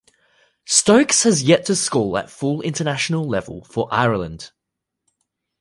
Stokes 0.65 1.21
has 1.25 1.43
yet 1.43 1.63
to 1.67 1.75
score 1.75 2.17
at 2.17 2.31
full 2.31 2.61
international 2.63 3.27
level 3.29 3.63
for 3.65 3.87
Ireland. 3.93 4.51